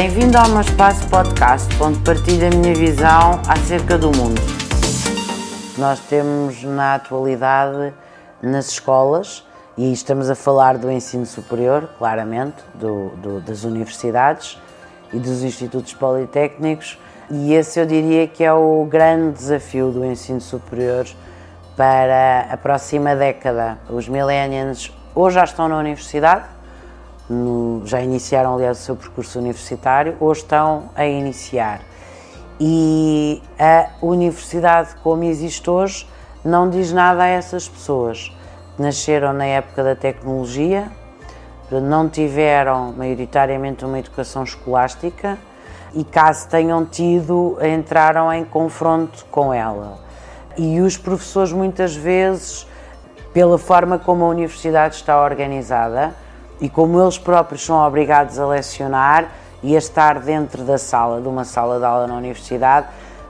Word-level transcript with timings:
Bem-vindo 0.00 0.38
ao 0.38 0.48
meu 0.50 0.60
espaço 0.60 1.08
podcast, 1.08 1.66
onde 1.82 1.98
partilho 2.04 2.46
a 2.46 2.50
minha 2.50 2.72
visão 2.72 3.42
acerca 3.48 3.98
do 3.98 4.16
mundo. 4.16 4.40
Nós 5.76 5.98
temos 5.98 6.62
na 6.62 6.94
atualidade 6.94 7.92
nas 8.40 8.68
escolas, 8.68 9.44
e 9.76 9.92
estamos 9.92 10.30
a 10.30 10.36
falar 10.36 10.78
do 10.78 10.88
ensino 10.88 11.26
superior, 11.26 11.88
claramente, 11.98 12.58
do, 12.74 13.08
do, 13.16 13.40
das 13.40 13.64
universidades 13.64 14.56
e 15.12 15.18
dos 15.18 15.42
institutos 15.42 15.92
politécnicos, 15.94 16.96
e 17.28 17.52
esse 17.52 17.80
eu 17.80 17.84
diria 17.84 18.28
que 18.28 18.44
é 18.44 18.52
o 18.52 18.86
grande 18.88 19.32
desafio 19.32 19.90
do 19.90 20.04
ensino 20.04 20.40
superior 20.40 21.08
para 21.76 22.46
a 22.48 22.56
próxima 22.56 23.16
década. 23.16 23.80
Os 23.90 24.08
millennials 24.08 24.92
ou 25.12 25.28
já 25.28 25.42
estão 25.42 25.68
na 25.68 25.76
universidade, 25.76 26.44
no, 27.28 27.82
já 27.84 28.00
iniciaram 28.00 28.54
aliás 28.54 28.80
o 28.80 28.82
seu 28.82 28.96
percurso 28.96 29.38
universitário, 29.38 30.16
ou 30.20 30.32
estão 30.32 30.90
a 30.94 31.06
iniciar. 31.06 31.80
E 32.60 33.40
a 33.58 33.88
universidade 34.02 34.96
como 35.02 35.22
existe 35.24 35.68
hoje 35.70 36.06
não 36.44 36.68
diz 36.68 36.92
nada 36.92 37.22
a 37.22 37.26
essas 37.26 37.68
pessoas. 37.68 38.32
Nasceram 38.78 39.32
na 39.32 39.44
época 39.44 39.84
da 39.84 39.94
tecnologia, 39.94 40.90
não 41.70 42.08
tiveram 42.08 42.92
maioritariamente 42.92 43.84
uma 43.84 43.98
educação 43.98 44.42
escolástica 44.42 45.38
e 45.94 46.02
caso 46.04 46.48
tenham 46.48 46.84
tido, 46.84 47.58
entraram 47.62 48.32
em 48.32 48.44
confronto 48.44 49.26
com 49.30 49.52
ela. 49.52 49.98
E 50.56 50.80
os 50.80 50.96
professores 50.96 51.52
muitas 51.52 51.94
vezes, 51.94 52.66
pela 53.32 53.58
forma 53.58 53.98
como 53.98 54.24
a 54.24 54.28
universidade 54.28 54.96
está 54.96 55.22
organizada 55.22 56.14
e 56.60 56.68
como 56.68 57.00
eles 57.00 57.18
próprios 57.18 57.64
são 57.64 57.76
obrigados 57.86 58.38
a 58.38 58.46
lecionar 58.46 59.28
e 59.62 59.74
a 59.74 59.78
estar 59.78 60.20
dentro 60.20 60.62
da 60.64 60.78
sala, 60.78 61.20
de 61.20 61.28
uma 61.28 61.44
sala 61.44 61.78
de 61.78 61.84
aula 61.84 62.06
na 62.06 62.14
universidade, 62.14 62.86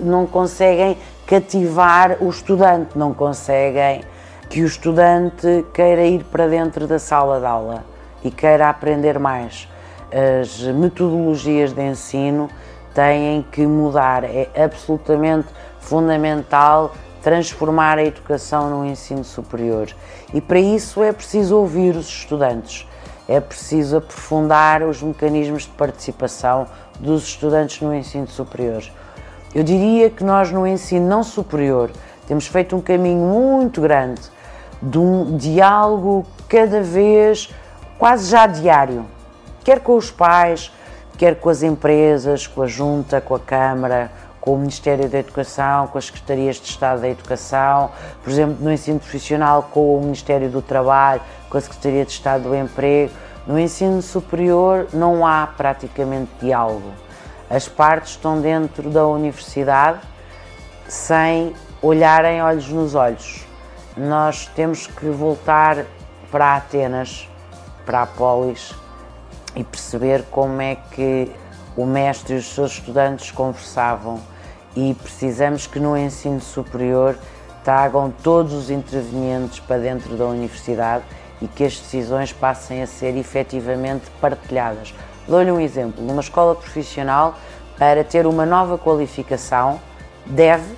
não 0.00 0.26
conseguem 0.26 0.96
cativar 1.26 2.16
o 2.20 2.28
estudante, 2.28 2.96
não 2.96 3.14
conseguem 3.14 4.02
que 4.48 4.62
o 4.62 4.66
estudante 4.66 5.64
queira 5.72 6.04
ir 6.04 6.24
para 6.24 6.46
dentro 6.46 6.86
da 6.86 6.98
sala 6.98 7.40
de 7.40 7.46
aula 7.46 7.84
e 8.22 8.30
queira 8.30 8.68
aprender 8.68 9.18
mais. 9.18 9.68
As 10.10 10.60
metodologias 10.60 11.72
de 11.72 11.82
ensino 11.82 12.50
têm 12.94 13.46
que 13.50 13.66
mudar, 13.66 14.24
é 14.24 14.48
absolutamente 14.62 15.48
fundamental 15.80 16.92
transformar 17.22 17.98
a 17.98 18.04
educação 18.04 18.68
no 18.68 18.84
ensino 18.84 19.24
superior. 19.24 19.88
E 20.34 20.40
para 20.40 20.58
isso 20.58 21.02
é 21.02 21.12
preciso 21.12 21.56
ouvir 21.56 21.96
os 21.96 22.08
estudantes, 22.08 22.86
é 23.28 23.40
preciso 23.40 23.98
aprofundar 23.98 24.82
os 24.82 25.02
mecanismos 25.02 25.62
de 25.62 25.70
participação 25.70 26.66
dos 26.98 27.24
estudantes 27.24 27.80
no 27.80 27.94
ensino 27.94 28.26
superior. 28.26 28.82
Eu 29.54 29.62
diria 29.62 30.10
que 30.10 30.24
nós 30.24 30.50
no 30.50 30.66
ensino 30.66 31.06
não 31.06 31.22
superior 31.22 31.90
temos 32.26 32.46
feito 32.46 32.74
um 32.74 32.80
caminho 32.80 33.18
muito 33.18 33.80
grande 33.80 34.22
de 34.82 34.98
um 34.98 35.36
diálogo 35.36 36.26
cada 36.48 36.82
vez 36.82 37.52
quase 37.98 38.30
já 38.30 38.46
diário, 38.46 39.06
quer 39.62 39.80
com 39.80 39.96
os 39.96 40.10
pais, 40.10 40.72
quer 41.16 41.36
com 41.36 41.48
as 41.48 41.62
empresas, 41.62 42.46
com 42.46 42.62
a 42.62 42.66
Junta, 42.66 43.20
com 43.20 43.34
a 43.34 43.38
Câmara, 43.38 44.10
com 44.42 44.56
o 44.56 44.58
Ministério 44.58 45.08
da 45.08 45.20
Educação, 45.20 45.86
com 45.86 45.96
as 45.96 46.06
Secretarias 46.06 46.56
de 46.56 46.68
Estado 46.68 47.00
da 47.00 47.08
Educação, 47.08 47.92
por 48.24 48.30
exemplo, 48.30 48.56
no 48.60 48.72
ensino 48.72 48.98
profissional, 48.98 49.68
com 49.70 49.96
o 49.96 50.00
Ministério 50.00 50.50
do 50.50 50.60
Trabalho, 50.60 51.22
com 51.48 51.56
a 51.56 51.60
Secretaria 51.60 52.04
de 52.04 52.10
Estado 52.10 52.48
do 52.48 52.54
Emprego. 52.54 53.12
No 53.46 53.56
ensino 53.58 54.02
superior 54.02 54.88
não 54.92 55.24
há 55.24 55.46
praticamente 55.46 56.28
diálogo. 56.40 56.92
As 57.48 57.68
partes 57.68 58.10
estão 58.10 58.40
dentro 58.40 58.90
da 58.90 59.06
universidade 59.06 60.00
sem 60.88 61.54
olharem 61.80 62.42
olhos 62.42 62.68
nos 62.68 62.96
olhos. 62.96 63.46
Nós 63.96 64.46
temos 64.56 64.88
que 64.88 65.06
voltar 65.06 65.84
para 66.32 66.56
Atenas, 66.56 67.28
para 67.86 68.02
a 68.02 68.06
Polis, 68.06 68.74
e 69.54 69.62
perceber 69.62 70.24
como 70.32 70.60
é 70.60 70.74
que 70.74 71.30
o 71.76 71.86
mestre 71.86 72.34
e 72.34 72.38
os 72.38 72.52
seus 72.52 72.72
estudantes 72.72 73.30
conversavam 73.30 74.31
e 74.76 74.94
precisamos 74.94 75.66
que 75.66 75.78
no 75.78 75.96
ensino 75.96 76.40
superior 76.40 77.16
tragam 77.62 78.12
todos 78.22 78.52
os 78.52 78.70
intervenientes 78.70 79.60
para 79.60 79.78
dentro 79.78 80.16
da 80.16 80.26
universidade 80.26 81.04
e 81.40 81.46
que 81.46 81.64
as 81.64 81.78
decisões 81.78 82.32
passem 82.32 82.82
a 82.82 82.86
ser 82.86 83.16
efetivamente 83.16 84.04
partilhadas. 84.20 84.94
Dou-lhe 85.26 85.50
um 85.50 85.60
exemplo: 85.60 86.02
numa 86.04 86.20
escola 86.20 86.54
profissional, 86.54 87.36
para 87.78 88.04
ter 88.04 88.26
uma 88.26 88.46
nova 88.46 88.78
qualificação, 88.78 89.80
deve 90.26 90.74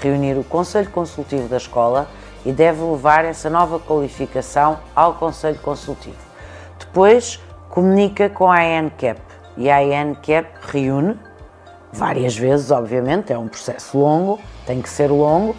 reunir 0.00 0.38
o 0.38 0.44
Conselho 0.44 0.90
Consultivo 0.90 1.48
da 1.48 1.56
escola 1.56 2.08
e 2.44 2.52
deve 2.52 2.82
levar 2.82 3.24
essa 3.24 3.48
nova 3.48 3.78
qualificação 3.78 4.78
ao 4.94 5.14
Conselho 5.14 5.58
Consultivo. 5.60 6.16
Depois, 6.78 7.40
comunica 7.70 8.28
com 8.28 8.50
a 8.50 8.60
ANCAP 8.60 9.20
e 9.56 9.70
a 9.70 9.78
ANCAP 9.78 10.46
reúne 10.70 11.18
várias 11.94 12.36
vezes, 12.36 12.70
obviamente, 12.70 13.32
é 13.32 13.38
um 13.38 13.46
processo 13.46 13.96
longo, 13.96 14.40
tem 14.66 14.82
que 14.82 14.88
ser 14.88 15.10
longo, 15.10 15.54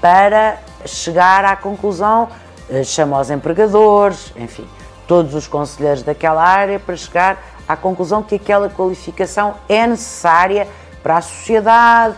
para 0.00 0.58
chegar 0.86 1.44
à 1.44 1.54
conclusão, 1.54 2.28
eh, 2.70 2.82
chama 2.82 3.20
os 3.20 3.30
empregadores, 3.30 4.32
enfim, 4.36 4.66
todos 5.06 5.34
os 5.34 5.46
conselheiros 5.46 6.02
daquela 6.02 6.42
área 6.42 6.78
para 6.80 6.96
chegar 6.96 7.38
à 7.68 7.76
conclusão 7.76 8.22
que 8.22 8.36
aquela 8.36 8.70
qualificação 8.70 9.54
é 9.68 9.86
necessária 9.86 10.66
para 11.02 11.18
a 11.18 11.20
sociedade, 11.20 12.14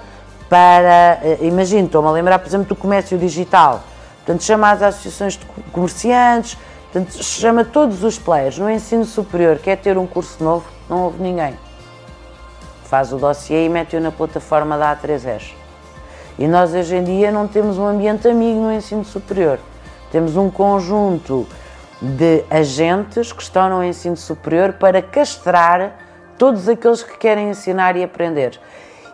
para, 0.49 1.19
eh, 1.23 1.39
imagino, 1.41 1.87
estou-me 1.87 2.09
a 2.09 2.13
lembrar, 2.13 2.39
por 2.39 2.47
exemplo, 2.47 2.69
do 2.69 2.77
comércio 2.77 3.19
digital, 3.19 3.83
portanto, 4.19 4.45
chama 4.45 4.71
as 4.71 4.83
associações 4.83 5.37
de 5.37 5.45
comerciantes, 5.73 6.57
Portanto, 6.93 7.23
chama 7.23 7.65
todos 7.65 8.03
os 8.03 8.19
players. 8.19 8.59
No 8.59 8.69
ensino 8.69 9.05
superior, 9.05 9.59
quer 9.59 9.77
ter 9.77 9.97
um 9.97 10.09
curso 10.09 10.43
novo, 10.43 10.67
não 10.89 11.05
houve 11.05 11.23
ninguém. 11.23 11.57
Faz 12.91 13.13
o 13.13 13.19
dossiê 13.19 13.67
e 13.67 13.69
mete-o 13.69 14.01
na 14.01 14.11
plataforma 14.11 14.77
da 14.77 14.97
A3S. 14.97 15.53
E 16.37 16.49
nós 16.49 16.75
hoje 16.75 16.97
em 16.97 17.05
dia 17.05 17.31
não 17.31 17.47
temos 17.47 17.79
um 17.79 17.87
ambiente 17.87 18.27
amigo 18.27 18.59
no 18.59 18.73
ensino 18.73 19.05
superior. 19.05 19.61
Temos 20.11 20.37
um 20.37 20.51
conjunto 20.51 21.47
de 22.03 22.43
agentes 22.51 23.33
que 23.33 23.45
estão 23.45 23.71
no 23.71 23.85
ensino 23.85 24.17
superior 24.17 24.73
para 24.73 25.01
castrar 25.01 25.99
todos 26.37 26.69
aqueles 26.69 27.05
que 27.05 27.17
querem 27.17 27.51
ensinar 27.51 27.97
e 27.97 28.03
aprender. 28.03 28.61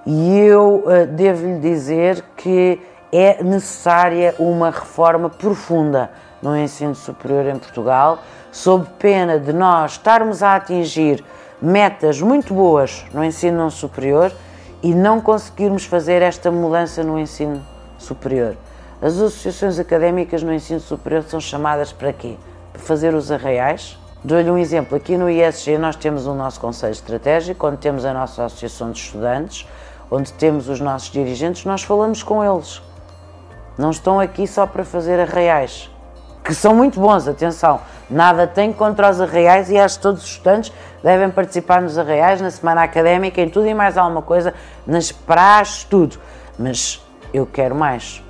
E 0.06 0.38
eu 0.38 0.82
uh, 0.86 1.06
devo-lhe 1.06 1.58
dizer 1.58 2.24
que 2.34 2.80
é 3.12 3.44
necessária 3.44 4.34
uma 4.38 4.70
reforma 4.70 5.28
profunda 5.28 6.10
no 6.40 6.56
ensino 6.56 6.94
superior 6.94 7.44
em 7.44 7.58
Portugal, 7.58 8.20
sob 8.50 8.86
pena 8.98 9.38
de 9.38 9.52
nós 9.52 9.92
estarmos 9.92 10.42
a 10.42 10.56
atingir 10.56 11.22
metas 11.60 12.20
muito 12.20 12.52
boas 12.52 13.04
no 13.12 13.24
ensino 13.24 13.70
superior 13.70 14.32
e 14.82 14.94
não 14.94 15.20
conseguirmos 15.20 15.84
fazer 15.84 16.22
esta 16.22 16.50
mudança 16.50 17.02
no 17.02 17.18
ensino 17.18 17.64
superior. 17.98 18.56
As 19.00 19.14
associações 19.14 19.78
académicas 19.78 20.42
no 20.42 20.52
ensino 20.52 20.80
superior 20.80 21.22
são 21.22 21.40
chamadas 21.40 21.92
para 21.92 22.12
quê? 22.12 22.36
Para 22.72 22.82
fazer 22.82 23.14
os 23.14 23.30
arraiais? 23.30 23.98
Dou-lhe 24.22 24.50
um 24.50 24.58
exemplo. 24.58 24.96
Aqui 24.96 25.16
no 25.16 25.30
ISG 25.30 25.78
nós 25.78 25.96
temos 25.96 26.26
o 26.26 26.34
nosso 26.34 26.60
Conselho 26.60 26.92
Estratégico, 26.92 27.66
onde 27.66 27.78
temos 27.78 28.04
a 28.04 28.12
nossa 28.12 28.44
Associação 28.44 28.90
de 28.90 28.98
Estudantes, 28.98 29.66
onde 30.10 30.32
temos 30.32 30.68
os 30.68 30.80
nossos 30.80 31.10
dirigentes, 31.10 31.64
nós 31.64 31.82
falamos 31.82 32.22
com 32.22 32.44
eles. 32.44 32.82
Não 33.78 33.90
estão 33.90 34.18
aqui 34.20 34.46
só 34.46 34.66
para 34.66 34.84
fazer 34.84 35.20
arraiais 35.20 35.90
que 36.46 36.54
são 36.54 36.74
muito 36.74 37.00
bons, 37.00 37.26
atenção, 37.26 37.80
nada 38.08 38.46
tem 38.46 38.72
contra 38.72 39.10
os 39.10 39.20
arraiais 39.20 39.68
e 39.68 39.76
acho 39.76 39.96
que 39.96 40.02
todos 40.02 40.22
os 40.22 40.30
estudantes 40.30 40.72
devem 41.02 41.28
participar 41.28 41.82
nos 41.82 41.98
arraiais, 41.98 42.40
na 42.40 42.50
semana 42.50 42.82
académica, 42.82 43.40
em 43.40 43.48
tudo 43.48 43.66
e 43.66 43.74
mais 43.74 43.98
alguma 43.98 44.22
coisa, 44.22 44.54
nas 44.86 45.10
praxes, 45.10 45.84
tudo. 45.84 46.18
Mas 46.58 47.04
eu 47.34 47.44
quero 47.46 47.74
mais, 47.74 48.22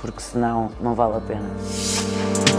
porque 0.00 0.20
senão 0.20 0.70
não 0.80 0.94
vale 0.94 1.16
a 1.16 1.20
pena. 1.20 2.51